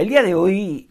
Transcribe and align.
El 0.00 0.08
día 0.08 0.22
de 0.22 0.34
hoy, 0.34 0.88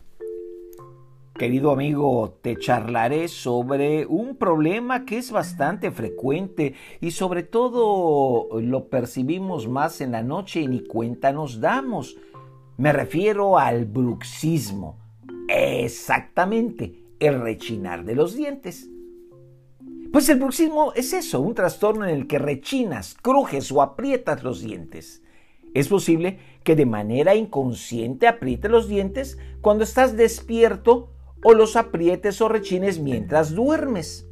querido 1.33 1.71
amigo, 1.71 2.37
te 2.43 2.57
charlaré 2.57 3.27
sobre 3.27 4.05
un 4.05 4.35
problema 4.35 5.03
que 5.03 5.17
es 5.17 5.31
bastante 5.31 5.89
frecuente 5.89 6.75
y 7.01 7.09
sobre 7.09 7.41
todo 7.41 8.61
lo 8.61 8.87
percibimos 8.89 9.67
más 9.67 10.01
en 10.01 10.11
la 10.11 10.21
noche 10.21 10.61
y 10.61 10.67
ni 10.67 10.83
cuenta 10.83 11.31
nos 11.31 11.59
damos. 11.59 12.17
Me 12.77 12.93
refiero 12.93 13.57
al 13.57 13.85
bruxismo. 13.85 14.99
Exactamente, 15.47 16.93
el 17.19 17.41
rechinar 17.41 18.05
de 18.05 18.13
los 18.13 18.35
dientes. 18.35 18.91
Pues 20.13 20.29
el 20.29 20.37
bruxismo 20.37 20.93
es 20.93 21.13
eso, 21.13 21.41
un 21.41 21.55
trastorno 21.55 22.05
en 22.05 22.13
el 22.13 22.27
que 22.27 22.37
rechinas, 22.37 23.15
crujes 23.19 23.71
o 23.71 23.81
aprietas 23.81 24.43
los 24.43 24.61
dientes. 24.61 25.23
Es 25.73 25.87
posible 25.87 26.39
que 26.63 26.75
de 26.75 26.85
manera 26.85 27.35
inconsciente 27.35 28.27
aprietes 28.27 28.71
los 28.71 28.87
dientes 28.87 29.37
cuando 29.61 29.83
estás 29.83 30.17
despierto 30.17 31.11
o 31.43 31.53
los 31.53 31.75
aprietes 31.75 32.41
o 32.41 32.49
rechines 32.49 32.99
mientras 32.99 33.53
duermes. 33.53 34.27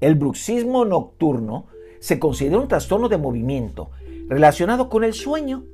El 0.00 0.14
bruxismo 0.14 0.84
nocturno 0.84 1.66
se 2.00 2.18
considera 2.18 2.58
un 2.58 2.68
trastorno 2.68 3.08
de 3.08 3.18
movimiento 3.18 3.90
relacionado 4.28 4.88
con 4.88 5.04
el 5.04 5.14
sueño. 5.14 5.64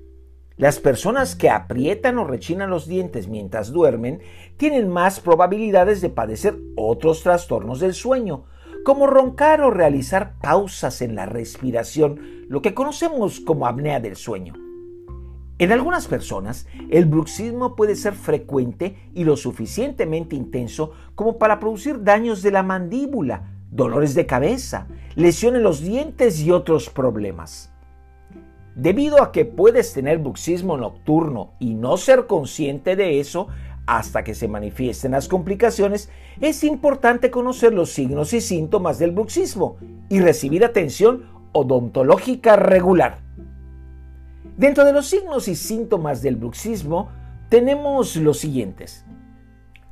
Las 0.56 0.78
personas 0.78 1.34
que 1.34 1.50
aprietan 1.50 2.18
o 2.18 2.24
rechinan 2.24 2.70
los 2.70 2.86
dientes 2.86 3.26
mientras 3.26 3.72
duermen 3.72 4.20
tienen 4.58 4.88
más 4.88 5.18
probabilidades 5.18 6.00
de 6.00 6.10
padecer 6.10 6.56
otros 6.76 7.22
trastornos 7.22 7.80
del 7.80 7.94
sueño, 7.94 8.44
como 8.84 9.06
roncar 9.06 9.60
o 9.60 9.70
realizar 9.70 10.34
pausas 10.40 11.02
en 11.02 11.14
la 11.14 11.26
respiración, 11.26 12.20
lo 12.48 12.62
que 12.62 12.74
conocemos 12.74 13.40
como 13.40 13.66
apnea 13.66 14.00
del 14.00 14.16
sueño. 14.16 14.54
En 15.58 15.70
algunas 15.70 16.08
personas, 16.08 16.66
el 16.90 17.04
bruxismo 17.04 17.76
puede 17.76 17.94
ser 17.94 18.14
frecuente 18.14 18.96
y 19.14 19.22
lo 19.22 19.36
suficientemente 19.36 20.34
intenso 20.34 20.92
como 21.14 21.38
para 21.38 21.60
producir 21.60 22.02
daños 22.02 22.42
de 22.42 22.50
la 22.50 22.64
mandíbula, 22.64 23.52
dolores 23.70 24.14
de 24.14 24.26
cabeza, 24.26 24.88
lesión 25.14 25.54
en 25.54 25.62
los 25.62 25.80
dientes 25.80 26.40
y 26.40 26.50
otros 26.50 26.90
problemas. 26.90 27.72
Debido 28.74 29.22
a 29.22 29.32
que 29.32 29.44
puedes 29.44 29.92
tener 29.92 30.18
bruxismo 30.18 30.76
nocturno 30.78 31.52
y 31.60 31.74
no 31.74 31.96
ser 31.96 32.26
consciente 32.26 32.96
de 32.96 33.20
eso, 33.20 33.48
hasta 33.86 34.22
que 34.22 34.34
se 34.34 34.48
manifiesten 34.48 35.12
las 35.12 35.28
complicaciones, 35.28 36.08
es 36.40 36.64
importante 36.64 37.30
conocer 37.30 37.72
los 37.72 37.90
signos 37.90 38.32
y 38.32 38.40
síntomas 38.40 38.98
del 38.98 39.10
bruxismo 39.10 39.76
y 40.08 40.20
recibir 40.20 40.64
atención 40.64 41.24
odontológica 41.52 42.56
regular. 42.56 43.18
Dentro 44.56 44.84
de 44.84 44.92
los 44.92 45.06
signos 45.06 45.48
y 45.48 45.56
síntomas 45.56 46.22
del 46.22 46.36
bruxismo 46.36 47.10
tenemos 47.48 48.16
los 48.16 48.38
siguientes. 48.38 49.04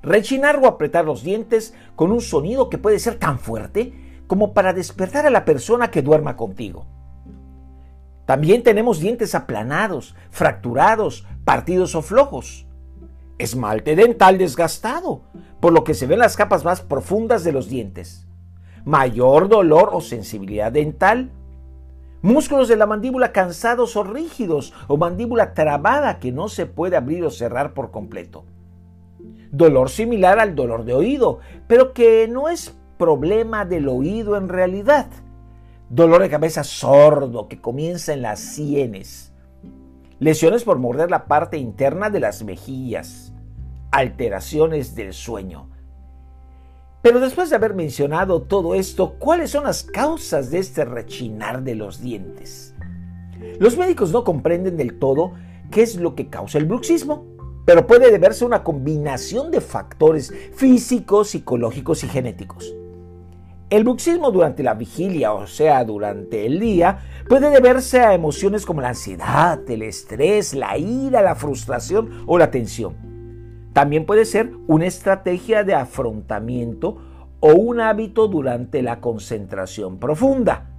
Rechinar 0.03 0.59
o 0.59 0.67
apretar 0.67 1.05
los 1.05 1.23
dientes 1.23 1.75
con 1.97 2.13
un 2.13 2.21
sonido 2.21 2.71
que 2.71 2.79
puede 2.79 2.99
ser 2.99 3.17
tan 3.17 3.39
fuerte 3.39 4.23
como 4.27 4.55
para 4.55 4.73
despertar 4.73 5.27
a 5.27 5.31
la 5.31 5.45
persona 5.45 5.91
que 5.91 6.03
duerma 6.03 6.37
contigo. 6.37 6.87
También 8.25 8.63
tenemos 8.63 9.01
dientes 9.01 9.35
aplanados, 9.35 10.15
fracturados, 10.31 11.27
partidos 11.45 11.97
o 11.97 12.03
flojos 12.03 12.67
esmalte 13.41 13.97
dental 13.97 14.39
desgastado, 14.39 15.23
por 15.61 15.73
lo 15.73 15.85
que 15.85 15.95
se 15.95 16.07
ven 16.07 16.19
las 16.19 16.37
capas 16.37 16.65
más 16.65 16.81
profundas 16.81 17.43
de 17.43 17.53
los 17.53 17.69
dientes, 17.69 18.27
mayor 18.85 19.49
dolor 19.49 19.91
o 19.93 20.01
sensibilidad 20.01 20.73
dental, 20.73 21.31
músculos 22.23 22.69
de 22.69 22.77
la 22.77 22.87
mandíbula 22.87 23.33
cansados 23.33 23.97
o 23.97 24.05
rígidos 24.05 24.75
o 24.89 24.97
mandíbula 24.97 25.55
trabada 25.55 26.19
que 26.19 26.33
no 26.33 26.49
se 26.49 26.67
puede 26.67 26.97
abrir 26.97 27.25
o 27.25 27.31
cerrar 27.31 27.73
por 27.73 27.91
completo. 27.91 28.45
Dolor 29.53 29.91
similar 29.91 30.39
al 30.39 30.55
dolor 30.55 30.85
de 30.85 30.95
oído, 30.95 31.41
pero 31.67 31.93
que 31.93 32.29
no 32.29 32.49
es 32.49 32.77
problema 32.99 33.65
del 33.65 33.89
oído 33.89 34.37
en 34.37 34.49
realidad. 34.49 35.07
Dolor 35.89 36.23
de 36.23 36.31
cabeza 36.31 36.63
sordo 36.63 37.49
que 37.49 37.61
comienza 37.61 38.13
en 38.13 38.23
las 38.23 38.39
sienes. 38.39 39.33
Lesiones 40.21 40.65
por 40.65 40.79
morder 40.79 41.11
la 41.11 41.25
parte 41.25 41.57
interna 41.57 42.11
de 42.11 42.21
las 42.21 42.45
mejillas 42.45 43.30
alteraciones 43.91 44.95
del 44.95 45.13
sueño. 45.13 45.69
Pero 47.03 47.19
después 47.19 47.49
de 47.49 47.57
haber 47.57 47.75
mencionado 47.75 48.43
todo 48.43 48.75
esto, 48.75 49.15
¿cuáles 49.19 49.51
son 49.51 49.65
las 49.65 49.85
causas 49.85 50.51
de 50.51 50.59
este 50.59 50.85
rechinar 50.85 51.63
de 51.63 51.75
los 51.75 52.03
dientes? 52.03 52.75
Los 53.59 53.79
médicos 53.79 54.13
no 54.13 54.23
comprenden 54.23 54.77
del 54.77 54.99
todo 54.99 55.33
qué 55.71 55.83
es 55.83 55.97
lo 55.97 56.15
que 56.15 56.29
causa 56.29 56.59
el 56.59 56.67
bruxismo, 56.67 57.25
pero 57.65 57.87
puede 57.87 58.11
deberse 58.11 58.45
a 58.45 58.49
una 58.49 58.65
combinación 58.65 59.51
de 59.51 59.63
factores 59.63 60.33
físicos, 60.55 61.31
psicológicos 61.31 62.05
y 62.05 62.09
genéticos. 62.09 62.75
El 63.71 63.85
bruxismo 63.85 64.31
durante 64.31 64.63
la 64.63 64.75
vigilia, 64.75 65.33
o 65.33 65.47
sea, 65.47 65.85
durante 65.85 66.45
el 66.45 66.59
día, 66.59 66.99
puede 67.29 67.51
deberse 67.51 68.01
a 68.01 68.15
emociones 68.15 68.67
como 68.67 68.83
la 68.83 68.89
ansiedad, 68.89 69.61
el 69.71 69.83
estrés, 69.83 70.55
la 70.55 70.77
ira, 70.77 71.23
la 71.23 71.37
frustración 71.37 72.25
o 72.27 72.37
la 72.37 72.51
tensión. 72.51 73.10
También 73.73 74.05
puede 74.07 74.25
ser 74.25 74.53
una 74.67 74.87
estrategia 74.87 75.65
de 75.65 75.75
afrontamiento 75.75 76.99
o 77.41 77.53
un 77.55 77.81
hábito 77.81 78.29
durante 78.29 78.83
la 78.83 79.01
concentración 79.01 79.99
profunda. 79.99 80.71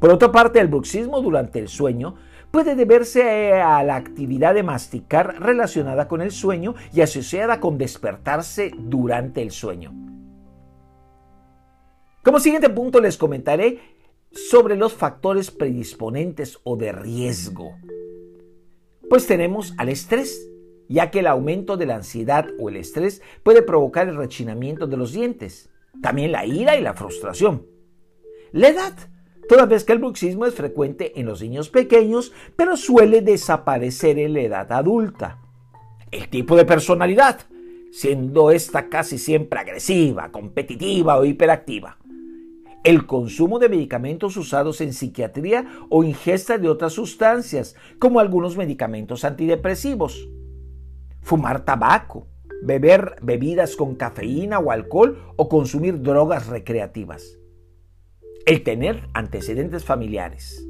Por 0.00 0.10
otra 0.10 0.32
parte, 0.32 0.60
el 0.60 0.68
bruxismo 0.68 1.20
durante 1.20 1.58
el 1.58 1.68
sueño 1.68 2.16
puede 2.50 2.74
deberse 2.74 3.54
a 3.54 3.82
la 3.82 3.96
actividad 3.96 4.54
de 4.54 4.62
masticar 4.62 5.40
relacionada 5.40 6.08
con 6.08 6.20
el 6.20 6.32
sueño 6.32 6.74
y 6.92 7.00
asociada 7.00 7.60
con 7.60 7.78
despertarse 7.78 8.72
durante 8.76 9.42
el 9.42 9.50
sueño. 9.50 9.92
Como 12.22 12.40
siguiente 12.40 12.68
punto 12.68 13.00
les 13.00 13.16
comentaré 13.16 13.80
sobre 14.32 14.76
los 14.76 14.92
factores 14.92 15.50
predisponentes 15.50 16.58
o 16.64 16.76
de 16.76 16.92
riesgo. 16.92 17.76
Pues 19.08 19.26
tenemos 19.26 19.74
al 19.78 19.88
estrés, 19.88 20.51
ya 20.92 21.10
que 21.10 21.20
el 21.20 21.26
aumento 21.26 21.76
de 21.76 21.86
la 21.86 21.96
ansiedad 21.96 22.48
o 22.58 22.68
el 22.68 22.76
estrés 22.76 23.22
puede 23.42 23.62
provocar 23.62 24.08
el 24.08 24.16
rechinamiento 24.16 24.86
de 24.86 24.96
los 24.98 25.12
dientes, 25.12 25.70
también 26.02 26.32
la 26.32 26.44
ira 26.44 26.76
y 26.76 26.82
la 26.82 26.94
frustración. 26.94 27.66
La 28.52 28.68
edad, 28.68 28.92
toda 29.48 29.64
vez 29.64 29.84
que 29.84 29.92
el 29.92 30.00
bruxismo 30.00 30.44
es 30.44 30.54
frecuente 30.54 31.18
en 31.18 31.26
los 31.26 31.40
niños 31.40 31.70
pequeños, 31.70 32.32
pero 32.56 32.76
suele 32.76 33.22
desaparecer 33.22 34.18
en 34.18 34.34
la 34.34 34.40
edad 34.42 34.72
adulta. 34.72 35.40
El 36.10 36.28
tipo 36.28 36.56
de 36.56 36.66
personalidad, 36.66 37.40
siendo 37.90 38.50
esta 38.50 38.90
casi 38.90 39.16
siempre 39.16 39.60
agresiva, 39.60 40.30
competitiva 40.30 41.18
o 41.18 41.24
hiperactiva. 41.24 41.96
El 42.84 43.06
consumo 43.06 43.58
de 43.58 43.70
medicamentos 43.70 44.36
usados 44.36 44.80
en 44.82 44.92
psiquiatría 44.92 45.64
o 45.88 46.04
ingesta 46.04 46.58
de 46.58 46.68
otras 46.68 46.92
sustancias, 46.92 47.76
como 47.98 48.20
algunos 48.20 48.58
medicamentos 48.58 49.24
antidepresivos 49.24 50.28
fumar 51.22 51.64
tabaco, 51.64 52.26
beber 52.62 53.16
bebidas 53.22 53.76
con 53.76 53.94
cafeína 53.94 54.58
o 54.58 54.70
alcohol 54.70 55.18
o 55.36 55.48
consumir 55.48 56.02
drogas 56.02 56.46
recreativas. 56.48 57.38
El 58.46 58.62
tener 58.62 59.08
antecedentes 59.14 59.84
familiares. 59.84 60.66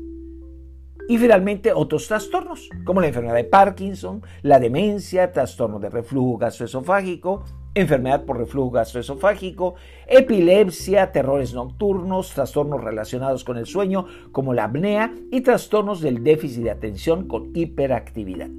Y 1.09 1.19
finalmente 1.19 1.73
otros 1.73 2.07
trastornos, 2.07 2.71
como 2.85 3.01
la 3.01 3.09
enfermedad 3.09 3.35
de 3.35 3.45
Parkinson, 3.45 4.23
la 4.43 4.61
demencia, 4.61 5.33
trastorno 5.33 5.81
de 5.81 5.91
reflujo 5.91 6.39
gastroesofágico, 6.39 7.45
enfermedad 7.75 8.25
por 8.25 8.39
reflujo 8.39 8.71
gastroesofágico, 8.71 9.75
epilepsia, 10.07 11.11
terrores 11.11 11.55
nocturnos, 11.55 12.33
trastornos 12.33 12.85
relacionados 12.85 13.43
con 13.43 13.57
el 13.57 13.67
sueño, 13.67 14.07
como 14.31 14.55
la 14.55 14.65
apnea, 14.65 15.13
y 15.31 15.41
trastornos 15.41 16.01
del 16.01 16.23
déficit 16.23 16.63
de 16.65 16.71
atención 16.71 17.27
con 17.27 17.51
hiperactividad. 17.55 18.51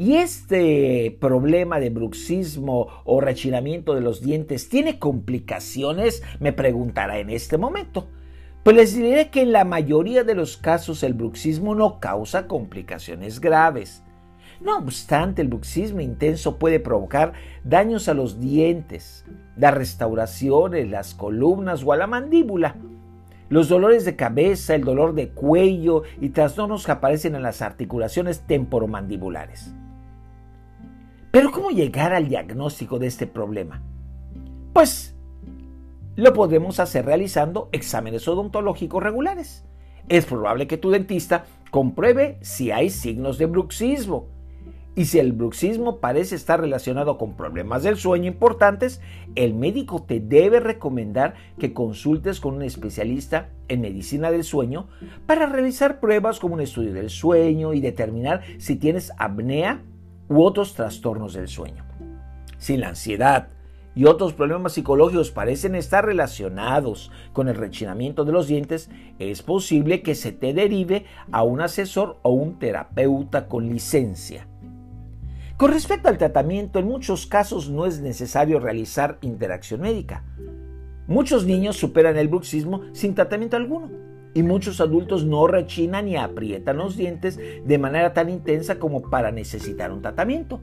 Y 0.00 0.16
este 0.16 1.14
problema 1.20 1.78
de 1.78 1.90
bruxismo 1.90 2.86
o 3.04 3.20
rechinamiento 3.20 3.94
de 3.94 4.00
los 4.00 4.22
dientes 4.22 4.70
tiene 4.70 4.98
complicaciones, 4.98 6.22
me 6.38 6.54
preguntará 6.54 7.18
en 7.18 7.28
este 7.28 7.58
momento. 7.58 8.08
Pues 8.62 8.76
les 8.76 8.96
diré 8.96 9.28
que 9.28 9.42
en 9.42 9.52
la 9.52 9.66
mayoría 9.66 10.24
de 10.24 10.34
los 10.34 10.56
casos 10.56 11.02
el 11.02 11.12
bruxismo 11.12 11.74
no 11.74 12.00
causa 12.00 12.46
complicaciones 12.46 13.40
graves. 13.40 14.02
No 14.62 14.78
obstante, 14.78 15.42
el 15.42 15.48
bruxismo 15.48 16.00
intenso 16.00 16.58
puede 16.58 16.80
provocar 16.80 17.34
daños 17.62 18.08
a 18.08 18.14
los 18.14 18.40
dientes, 18.40 19.26
las 19.54 19.74
restauraciones, 19.74 20.88
las 20.88 21.12
columnas 21.12 21.84
o 21.84 21.92
a 21.92 21.98
la 21.98 22.06
mandíbula. 22.06 22.74
Los 23.50 23.68
dolores 23.68 24.06
de 24.06 24.16
cabeza, 24.16 24.74
el 24.74 24.84
dolor 24.84 25.12
de 25.12 25.28
cuello 25.28 26.04
y 26.22 26.30
trastornos 26.30 26.86
que 26.86 26.92
aparecen 26.92 27.34
en 27.34 27.42
las 27.42 27.60
articulaciones 27.60 28.46
temporomandibulares. 28.46 29.74
Pero 31.30 31.52
¿cómo 31.52 31.70
llegar 31.70 32.12
al 32.12 32.28
diagnóstico 32.28 32.98
de 32.98 33.06
este 33.06 33.26
problema? 33.26 33.82
Pues 34.72 35.14
lo 36.16 36.32
podemos 36.32 36.80
hacer 36.80 37.06
realizando 37.06 37.68
exámenes 37.72 38.26
odontológicos 38.26 39.02
regulares. 39.02 39.64
Es 40.08 40.26
probable 40.26 40.66
que 40.66 40.76
tu 40.76 40.90
dentista 40.90 41.44
compruebe 41.70 42.38
si 42.40 42.72
hay 42.72 42.90
signos 42.90 43.38
de 43.38 43.46
bruxismo. 43.46 44.26
Y 44.96 45.04
si 45.04 45.20
el 45.20 45.32
bruxismo 45.32 46.00
parece 46.00 46.34
estar 46.34 46.60
relacionado 46.60 47.16
con 47.16 47.36
problemas 47.36 47.84
del 47.84 47.96
sueño 47.96 48.26
importantes, 48.26 49.00
el 49.36 49.54
médico 49.54 50.02
te 50.02 50.18
debe 50.18 50.58
recomendar 50.58 51.34
que 51.60 51.72
consultes 51.72 52.40
con 52.40 52.54
un 52.54 52.62
especialista 52.62 53.50
en 53.68 53.82
medicina 53.82 54.32
del 54.32 54.42
sueño 54.42 54.88
para 55.26 55.46
realizar 55.46 56.00
pruebas 56.00 56.40
como 56.40 56.54
un 56.54 56.60
estudio 56.60 56.92
del 56.92 57.08
sueño 57.08 57.72
y 57.72 57.80
determinar 57.80 58.42
si 58.58 58.74
tienes 58.74 59.12
apnea 59.16 59.84
u 60.30 60.42
otros 60.44 60.74
trastornos 60.74 61.34
del 61.34 61.48
sueño. 61.48 61.84
Si 62.56 62.76
la 62.76 62.88
ansiedad 62.88 63.48
y 63.94 64.04
otros 64.04 64.32
problemas 64.32 64.72
psicológicos 64.72 65.32
parecen 65.32 65.74
estar 65.74 66.06
relacionados 66.06 67.10
con 67.32 67.48
el 67.48 67.56
rechinamiento 67.56 68.24
de 68.24 68.32
los 68.32 68.46
dientes, 68.46 68.88
es 69.18 69.42
posible 69.42 70.02
que 70.02 70.14
se 70.14 70.30
te 70.30 70.54
derive 70.54 71.04
a 71.32 71.42
un 71.42 71.60
asesor 71.60 72.20
o 72.22 72.30
un 72.30 72.58
terapeuta 72.60 73.48
con 73.48 73.68
licencia. 73.68 74.46
Con 75.56 75.72
respecto 75.72 76.08
al 76.08 76.16
tratamiento, 76.16 76.78
en 76.78 76.86
muchos 76.86 77.26
casos 77.26 77.68
no 77.68 77.84
es 77.84 78.00
necesario 78.00 78.60
realizar 78.60 79.18
interacción 79.20 79.80
médica. 79.80 80.24
Muchos 81.08 81.44
niños 81.44 81.76
superan 81.76 82.16
el 82.16 82.28
bruxismo 82.28 82.82
sin 82.92 83.16
tratamiento 83.16 83.56
alguno 83.56 84.09
y 84.40 84.42
muchos 84.42 84.80
adultos 84.80 85.24
no 85.24 85.46
rechinan 85.46 86.06
ni 86.06 86.16
aprietan 86.16 86.78
los 86.78 86.96
dientes 86.96 87.38
de 87.38 87.78
manera 87.78 88.14
tan 88.14 88.30
intensa 88.30 88.78
como 88.78 89.02
para 89.02 89.30
necesitar 89.30 89.92
un 89.92 90.00
tratamiento. 90.00 90.60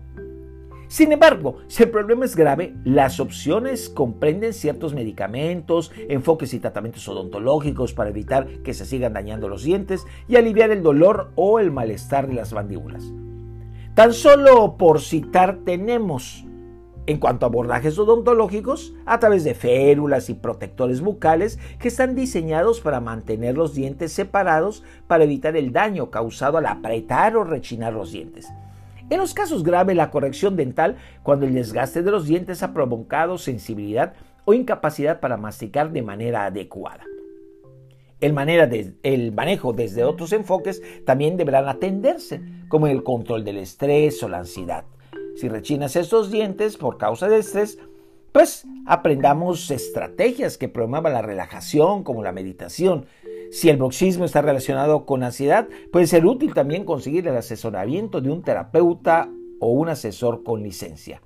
Sin 0.87 1.11
embargo, 1.11 1.57
si 1.67 1.83
el 1.83 1.91
problema 1.91 2.25
es 2.25 2.35
grave, 2.35 2.73
las 2.83 3.19
opciones 3.19 3.89
comprenden 3.89 4.53
ciertos 4.53 4.93
medicamentos, 4.93 5.91
enfoques 6.09 6.53
y 6.53 6.59
tratamientos 6.59 7.07
odontológicos 7.07 7.93
para 7.93 8.09
evitar 8.09 8.47
que 8.63 8.73
se 8.73 8.85
sigan 8.85 9.13
dañando 9.13 9.47
los 9.47 9.63
dientes 9.63 10.05
y 10.27 10.37
aliviar 10.37 10.71
el 10.71 10.81
dolor 10.81 11.31
o 11.35 11.59
el 11.59 11.71
malestar 11.71 12.27
de 12.27 12.33
las 12.33 12.53
mandíbulas. 12.53 13.03
Tan 13.93 14.13
solo 14.13 14.77
por 14.77 15.01
citar 15.01 15.59
tenemos, 15.65 16.46
en 17.07 17.17
cuanto 17.17 17.45
a 17.45 17.49
abordajes 17.49 17.97
odontológicos, 17.97 18.93
a 19.05 19.19
través 19.19 19.43
de 19.43 19.55
férulas 19.55 20.29
y 20.29 20.35
protectores 20.35 21.01
bucales 21.01 21.57
que 21.79 21.87
están 21.87 22.13
diseñados 22.13 22.81
para 22.81 22.99
mantener 22.99 23.57
los 23.57 23.73
dientes 23.73 24.11
separados 24.13 24.83
para 25.07 25.23
evitar 25.23 25.57
el 25.57 25.71
daño 25.71 26.11
causado 26.11 26.57
al 26.57 26.67
apretar 26.67 27.35
o 27.35 27.43
rechinar 27.43 27.93
los 27.93 28.11
dientes. 28.11 28.47
En 29.09 29.19
los 29.19 29.33
casos 29.33 29.63
graves, 29.63 29.95
la 29.95 30.11
corrección 30.11 30.57
dental, 30.57 30.97
cuando 31.23 31.45
el 31.45 31.53
desgaste 31.53 32.03
de 32.03 32.11
los 32.11 32.25
dientes 32.27 32.61
ha 32.61 32.73
provocado 32.73 33.37
sensibilidad 33.37 34.13
o 34.43 34.53
incapacidad 34.53 35.21
para 35.21 35.37
masticar 35.37 35.91
de 35.91 36.01
manera 36.01 36.45
adecuada. 36.45 37.05
El, 38.19 38.33
manejo 38.33 39.73
desde 39.73 40.03
otros 40.03 40.33
enfoques 40.33 40.81
también 41.05 41.37
deberán 41.37 41.69
atenderse, 41.69 42.41
como 42.67 42.87
el 42.87 43.03
control 43.03 43.45
del 43.45 43.59
estrés 43.59 44.21
o 44.23 44.27
la 44.27 44.39
ansiedad. 44.39 44.85
Si 45.39 45.49
rechinas 45.49 45.95
estos 45.95 46.31
dientes 46.31 46.77
por 46.77 46.97
causa 46.97 47.27
del 47.27 47.41
estrés, 47.41 47.77
pues 48.31 48.65
aprendamos 48.87 49.69
estrategias 49.69 50.57
que 50.57 50.67
promuevan 50.67 51.13
la 51.13 51.21
relajación, 51.21 52.03
como 52.03 52.23
la 52.23 52.31
meditación. 52.31 53.05
Si 53.51 53.69
el 53.69 53.77
bruxismo 53.77 54.25
está 54.25 54.41
relacionado 54.41 55.05
con 55.05 55.21
ansiedad, 55.21 55.67
puede 55.91 56.07
ser 56.07 56.25
útil 56.25 56.55
también 56.55 56.85
conseguir 56.85 57.27
el 57.27 57.37
asesoramiento 57.37 58.19
de 58.19 58.31
un 58.31 58.41
terapeuta 58.41 59.29
o 59.59 59.69
un 59.69 59.89
asesor 59.89 60.43
con 60.43 60.63
licencia. 60.63 61.21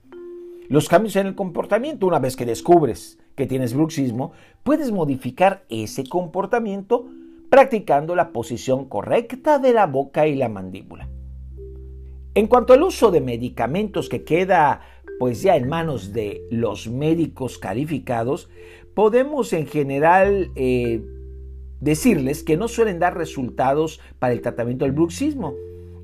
Los 0.67 0.89
cambios 0.89 1.15
en 1.15 1.27
el 1.27 1.35
comportamiento, 1.35 2.05
una 2.05 2.19
vez 2.19 2.35
que 2.35 2.45
descubres 2.45 3.17
que 3.35 3.47
tienes 3.47 3.73
bruxismo, 3.73 4.33
puedes 4.63 4.91
modificar 4.91 5.63
ese 5.69 6.03
comportamiento 6.03 7.07
practicando 7.49 8.15
la 8.15 8.33
posición 8.33 8.89
correcta 8.89 9.57
de 9.57 9.71
la 9.71 9.85
boca 9.85 10.27
y 10.27 10.35
la 10.35 10.49
mandíbula. 10.49 11.10
En 12.33 12.47
cuanto 12.47 12.73
al 12.73 12.83
uso 12.83 13.11
de 13.11 13.19
medicamentos 13.19 14.07
que 14.07 14.23
queda 14.23 14.81
pues 15.19 15.41
ya 15.43 15.55
en 15.55 15.69
manos 15.69 16.13
de 16.13 16.41
los 16.49 16.87
médicos 16.87 17.59
calificados, 17.59 18.49
podemos 18.95 19.53
en 19.53 19.67
general 19.67 20.49
eh, 20.55 21.03
decirles 21.79 22.41
que 22.41 22.57
no 22.57 22.67
suelen 22.67 22.97
dar 22.99 23.17
resultados 23.17 23.99
para 24.17 24.33
el 24.33 24.41
tratamiento 24.41 24.85
del 24.85 24.93
bruxismo 24.93 25.53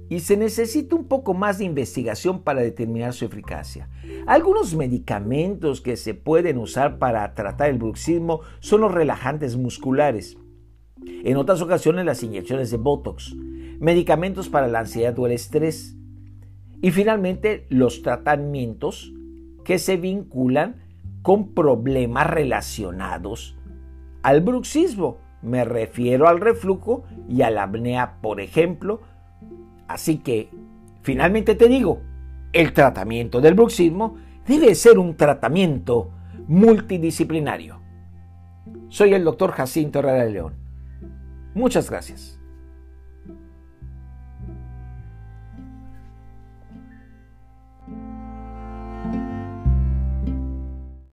y 0.09 0.19
se 0.19 0.37
necesita 0.37 0.95
un 0.95 1.05
poco 1.05 1.33
más 1.33 1.57
de 1.57 1.65
investigación 1.65 2.43
para 2.43 2.61
determinar 2.61 3.13
su 3.13 3.25
eficacia. 3.25 3.89
Algunos 4.25 4.75
medicamentos 4.75 5.81
que 5.81 5.97
se 5.97 6.13
pueden 6.13 6.57
usar 6.57 6.99
para 6.99 7.33
tratar 7.33 7.69
el 7.69 7.77
bruxismo 7.77 8.41
son 8.59 8.81
los 8.81 8.93
relajantes 8.93 9.57
musculares. 9.57 10.37
En 11.05 11.37
otras 11.37 11.61
ocasiones 11.61 12.05
las 12.05 12.21
inyecciones 12.21 12.69
de 12.69 12.77
Botox, 12.77 13.35
medicamentos 13.79 14.49
para 14.49 14.67
la 14.67 14.79
ansiedad 14.79 15.17
o 15.17 15.25
el 15.25 15.33
estrés. 15.33 15.96
Y 16.81 16.91
finalmente 16.91 17.65
los 17.69 18.01
tratamientos 18.01 19.13
que 19.63 19.79
se 19.79 19.97
vinculan 19.97 20.77
con 21.21 21.53
problemas 21.53 22.27
relacionados 22.27 23.57
al 24.23 24.41
bruxismo. 24.41 25.17
Me 25.41 25.63
refiero 25.65 26.27
al 26.27 26.39
reflujo 26.39 27.03
y 27.27 27.41
a 27.41 27.49
la 27.49 27.63
apnea, 27.63 28.17
por 28.21 28.41
ejemplo, 28.41 29.01
Así 29.87 30.17
que, 30.17 30.49
finalmente 31.01 31.55
te 31.55 31.67
digo, 31.67 32.01
el 32.53 32.73
tratamiento 32.73 33.41
del 33.41 33.53
bruxismo 33.53 34.17
debe 34.45 34.75
ser 34.75 34.99
un 34.99 35.15
tratamiento 35.15 36.11
multidisciplinario. 36.47 37.81
Soy 38.89 39.13
el 39.13 39.23
doctor 39.23 39.51
Jacinto 39.51 39.99
Herrera 39.99 40.25
León. 40.25 40.53
Muchas 41.53 41.89
gracias. 41.89 42.36